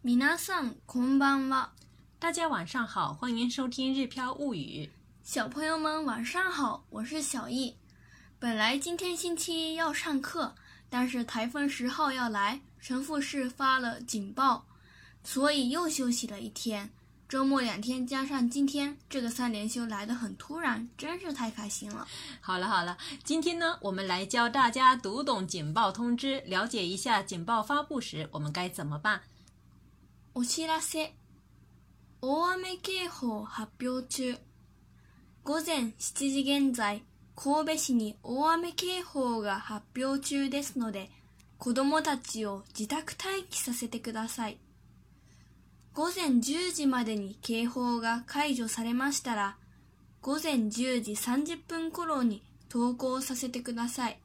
[0.00, 0.72] 米娜桑，
[1.18, 1.66] ばんは。
[2.20, 4.86] 大家晚上好，欢迎收听《日飘物语》。
[5.28, 7.74] 小朋友们晚上好，我是小易。
[8.38, 10.54] 本来今天星期一要上课，
[10.88, 14.66] 但是台风十号要来，神父是发了警报，
[15.24, 16.90] 所以又休息了一天。
[17.28, 22.06] 周末两天加上今天，这个三连休来的很突然，真是太开心了。
[22.40, 29.20] 好了好了，今天呢，我们来教大家读懂警报通知，了解一下警报发布时我们该怎么办。
[30.40, 31.12] お知らせ
[32.22, 34.36] 大雨警報発表中
[35.42, 37.02] 午前7時現在
[37.34, 41.10] 神戸市に大雨警報が発表中ですので
[41.58, 44.58] 子どもたちを自宅待機させてください
[45.92, 49.56] 午前10時までに警報が解除されましたら
[50.22, 50.70] 午前10
[51.02, 54.20] 時30分頃に登校させてください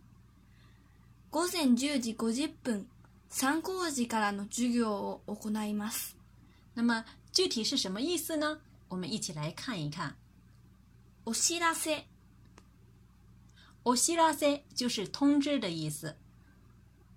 [1.32, 2.86] 午前10時50分
[3.36, 6.16] 参考時からの授業を行います。
[6.76, 8.60] 那么具体是什么意思呢？
[8.90, 10.14] 我们一起来看一看。
[11.26, 12.06] お知らせ、
[13.84, 16.16] お知らせ就是通知的意思。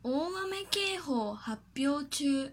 [0.02, 0.18] 大雨
[0.70, 2.50] 警報発表中、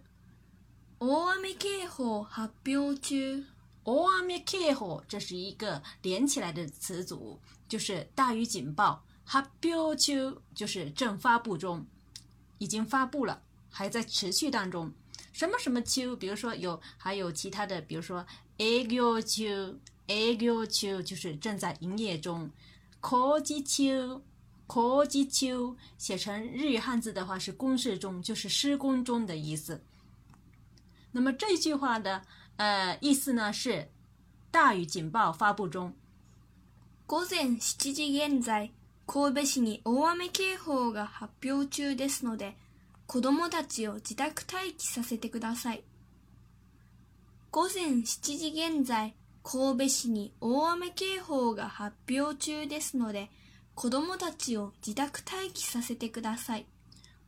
[0.99, 3.45] 大雨警報発表中。
[3.85, 7.39] 大雨警報这是一个连起来的词组，
[7.69, 9.01] 就是大雨警报。
[9.25, 11.85] 発表中就是正发布中，
[12.57, 13.41] 已经发布了。
[13.73, 14.93] 还在持续当中。
[15.31, 18.23] 什么什么秋，比如说有还有其他的，比如说
[18.59, 19.75] Ago 丘
[20.07, 22.49] ，Ago 秋就是正在营业中。
[23.01, 24.21] Koji 丘
[24.67, 29.83] ，Koji 丘写成日语汉字的话是“公事中”，就是施工中的意思。
[31.11, 32.21] 那么这句话的
[32.57, 33.89] 呃意思呢是
[34.51, 35.91] 大雨警报发布中。
[37.29, 38.71] 現在七時現在、
[39.07, 42.53] 神戸市に大雨警報が発表中ですので。
[43.05, 45.83] 子供たちを自宅待機させてください。
[47.51, 48.03] 午前7
[48.37, 53.29] 時現在、神戸市に大雨警報が発表中ですので、
[53.75, 56.65] 子供たちを自宅待機させてください。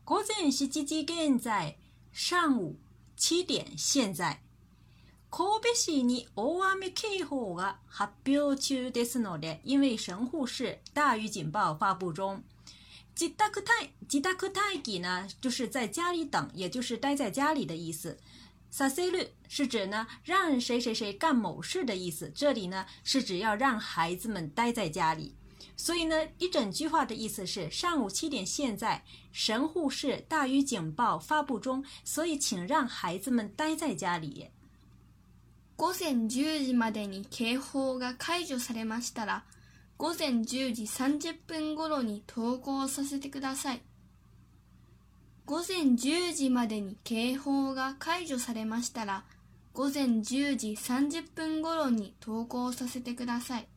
[0.06, 1.78] 午前7時現在、
[2.12, 2.74] 上午
[3.18, 3.66] 7点
[4.08, 4.40] 現在、
[5.30, 12.42] 神戸市に大雨警報が発表中ですので、因为神户市大雨警報发布中。
[13.16, 13.72] 吉ダクタ
[14.10, 15.26] 吉ダクタイ呢？
[15.40, 18.18] 就是在家里等，也就是待在家里的意思。
[18.74, 22.30] サセル是指呢让谁谁谁干某事的意思。
[22.36, 25.34] 这里呢是指要让孩子们待在家里。
[25.78, 34.50] 所以呢一整句话的意思是：上午七点，现在神户市大雨警报发布中，所以请让孩子们待在家里。
[35.78, 39.44] 午前十一までに警報が解除されましたら。
[39.98, 43.82] 午前10時30分頃に投稿させてください。
[45.46, 49.24] 午前10時までに警報が解除されましたら、
[49.74, 53.68] 午前10時30分頃に投稿させてください。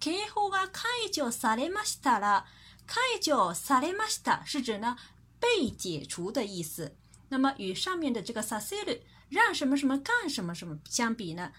[0.00, 2.46] 警報が解除されましたら、
[2.86, 4.96] 解除されました是指呢
[5.40, 6.90] 被解除的意思。
[7.28, 11.52] 那么与上面的这个させる让什么什么干什么什么相比呢？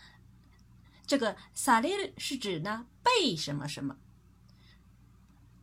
[1.11, 1.81] 这个 “sa”
[2.17, 3.97] 是指呢被什么什么。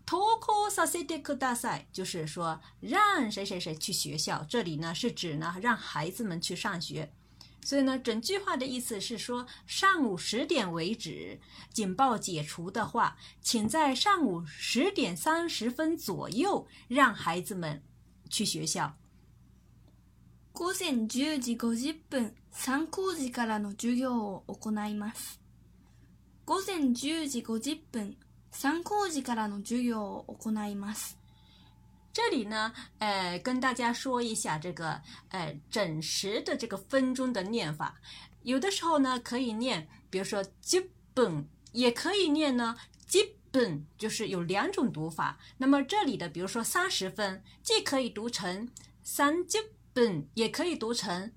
[0.04, 7.10] t o k s a s i d e k o 大赛就是说让谁谁谁去学校，这里呢是指呢让孩子们去上学。
[7.64, 11.41] 所以呢，整句话的意思是说，上午十点为止
[11.72, 17.82] 警报解除的话，请在上午十点三十分左右让孩子们
[18.28, 18.98] 去学校。
[20.60, 25.41] 午前10時50分参考時からの授業を行います
[26.46, 28.16] 午前10時50分
[28.50, 31.16] 参考時からの授業を行います
[32.12, 37.94] 这里呢，呃，跟大家说一下这个呃整时的这个分钟的念法。
[38.42, 42.75] 有的时候呢，可以念，比如说基本，也可以念呢
[43.06, 43.20] 基
[43.52, 45.38] 本，就是有两种读法。
[45.58, 48.66] 那么这里的，比如说三十分，既可以读成
[49.04, 49.58] 三基
[49.98, 51.32] 嗯，也可以读成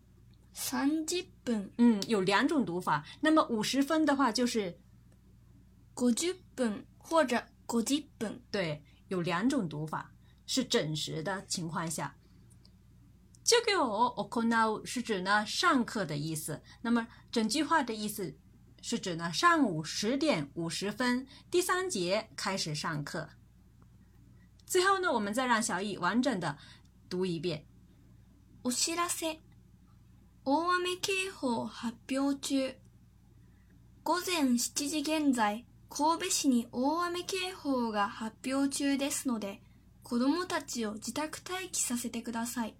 [0.54, 1.72] 三十本。
[1.80, 3.04] 嗯，有两种读法。
[3.20, 4.80] 那么五十分的话就是
[5.98, 7.44] 五十本或者
[7.74, 8.40] 五十本。
[8.52, 10.12] 对，有两种读法。
[10.48, 12.14] 是整时的情况下，
[13.42, 16.62] 教给我，我可能是指呢上课的意思。
[16.82, 18.36] 那么整句话的意思
[18.82, 23.30] 是指呢上午十点五十分第三节开始上课。
[24.66, 26.58] 最后呢，我们再让小易完整的
[27.10, 27.66] 读一遍。
[28.64, 29.40] お知らせ
[30.46, 32.76] 大雨警報発表中
[34.04, 39.62] 午前7時現在神戸市に大雨警報が発表中ですので
[40.04, 42.76] 子どもたちを自宅待機させてください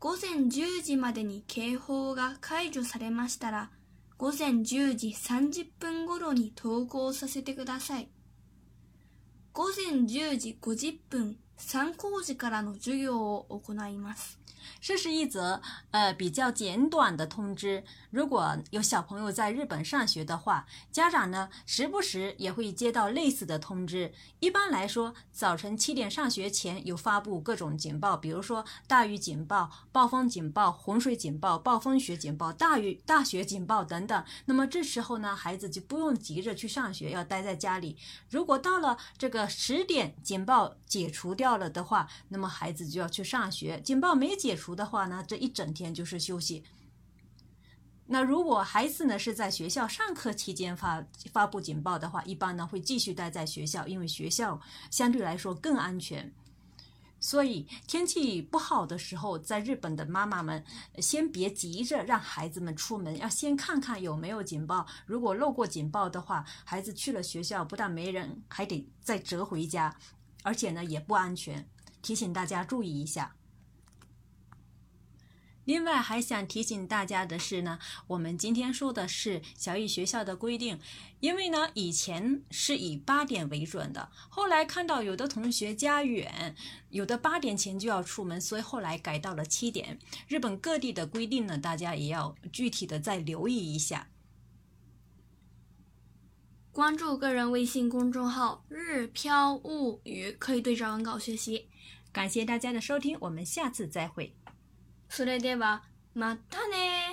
[0.00, 3.70] 午前10時までに警報が解除されましたら
[4.16, 8.08] 午前10時30分ごろに投稿させてください
[9.52, 14.38] 午前10時50分参考時からの授業を行います。
[14.80, 15.60] 这是一则
[15.90, 17.84] 呃比较简短的通知。
[18.10, 24.12] 如果有小朋友在日本上学的话，家长呢时不时也会接到类似的通知。
[24.40, 34.24] 一般来说，早晨七点上学前有发布各种警报，比如说大雨警报、暴风警报、洪水警报、暴风雪警报、大雨大雪警报等等。
[34.46, 37.96] 那么这时候呢，孩子就不用急着去上学，要待在家里。
[38.30, 43.80] 如果到了这个十点警报解除掉了的话，那么孩子就要去上学。
[43.80, 44.57] 警报没解。
[44.58, 46.64] 除的话呢，这一整天就是休息。
[48.10, 54.60] 那如果孩子呢是在学校上课期间发发布警报的话，一般呢会继续待在学校，因为学校
[54.90, 56.34] 相对来说更安全。
[57.20, 60.64] 所以天气不好的时候，在日本的妈妈们
[61.00, 64.86] 先别急着让孩子们出门，要先看看有没有警报。
[65.04, 69.94] 如果漏过警报的话，孩子去了学校不但没人，还得再折回家，
[70.44, 71.68] 而且呢也不安全。
[72.00, 73.37] 提醒大家注意一下。
[75.68, 80.78] 另外还想提醒大家的是呢，我们今天说的是小雨学校的规定，
[81.20, 86.56] 因为呢以前是以八点为准的，后来看到有的同学家远，
[86.88, 89.98] 有的八点前就要出门，所以后来改到了七点。
[90.26, 94.08] 日本各地的规定呢，大家也要具体的再留意一下。
[96.72, 101.68] 关注个人微信公众号“日飘物语”，可以对照文稿学习。
[102.10, 104.37] 感谢大家的收听，我们下次再会。
[105.08, 105.82] それでは、
[106.14, 107.07] またね